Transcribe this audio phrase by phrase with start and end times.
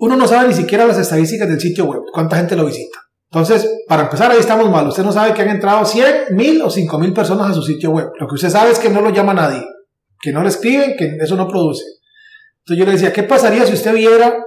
[0.00, 2.98] Uno no sabe ni siquiera las estadísticas del sitio web, cuánta gente lo visita.
[3.30, 4.88] Entonces, para empezar, ahí estamos mal.
[4.88, 8.08] Usted no sabe que han entrado 100, 1000 o 5000 personas a su sitio web.
[8.18, 9.62] Lo que usted sabe es que no lo llama nadie,
[10.20, 11.84] que no le escriben, que eso no produce.
[12.60, 14.38] Entonces yo le decía, ¿qué pasaría si usted viera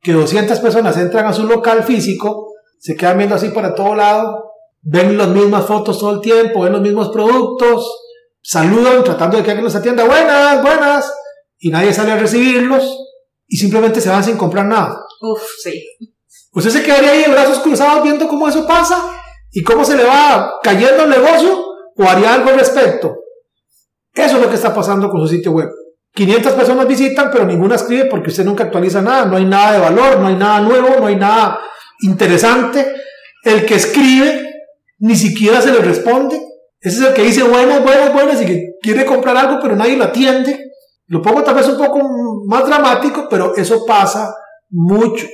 [0.00, 4.44] que 200 personas entran a su local físico, se quedan viendo así para todo lado,
[4.82, 7.88] ven las mismas fotos todo el tiempo, ven los mismos productos,
[8.42, 11.12] saludan tratando de que alguien los atienda, buenas, buenas,
[11.58, 12.98] y nadie sale a recibirlos
[13.46, 15.04] y simplemente se van sin comprar nada.
[15.20, 15.84] Uf, sí.
[16.52, 19.02] Usted se quedaría ahí de brazos cruzados viendo cómo eso pasa
[19.50, 21.64] y cómo se le va cayendo el negocio
[21.96, 23.16] o haría algo al respecto.
[24.12, 25.68] Eso es lo que está pasando con su sitio web.
[26.14, 29.78] 500 personas visitan, pero ninguna escribe porque usted nunca actualiza nada, no hay nada de
[29.80, 31.60] valor, no hay nada nuevo, no hay nada
[32.00, 32.94] interesante.
[33.42, 34.52] El que escribe
[34.98, 36.40] ni siquiera se le responde.
[36.80, 39.96] Ese es el que dice buenas, buenas, buenas y que quiere comprar algo, pero nadie
[39.96, 40.70] lo atiende.
[41.06, 42.00] Lo pongo tal vez un poco
[42.46, 44.34] más dramático, pero eso pasa
[44.70, 45.26] mucho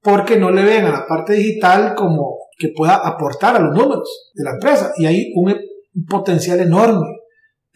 [0.00, 4.30] porque no le ven a la parte digital como que pueda aportar a los números
[4.34, 4.92] de la empresa.
[4.96, 7.18] Y hay un, un potencial enorme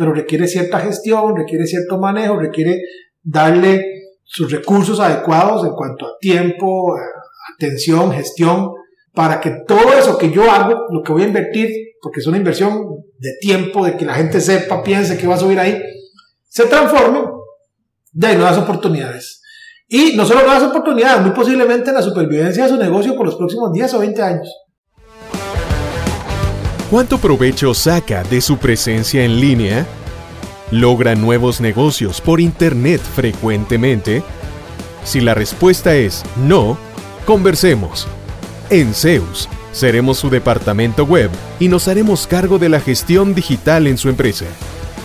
[0.00, 2.80] pero requiere cierta gestión, requiere cierto manejo, requiere
[3.22, 3.84] darle
[4.24, 6.94] sus recursos adecuados en cuanto a tiempo,
[7.54, 8.70] atención, gestión,
[9.12, 11.68] para que todo eso que yo hago, lo que voy a invertir,
[12.00, 12.82] porque es una inversión
[13.18, 15.78] de tiempo, de que la gente sepa, piense que va a subir ahí,
[16.48, 17.20] se transforme
[18.12, 19.42] de nuevas oportunidades.
[19.88, 23.36] Y no solo nuevas oportunidades, muy posiblemente en la supervivencia de su negocio por los
[23.36, 24.48] próximos 10 o 20 años.
[26.90, 29.86] ¿Cuánto provecho saca de su presencia en línea?
[30.70, 34.22] ¿Logra nuevos negocios por Internet frecuentemente?
[35.04, 36.76] Si la respuesta es no,
[37.26, 38.06] conversemos.
[38.70, 43.98] En Zeus, seremos su departamento web y nos haremos cargo de la gestión digital en
[43.98, 44.46] su empresa,